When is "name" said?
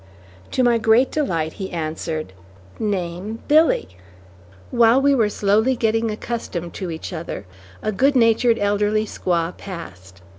2.79-3.37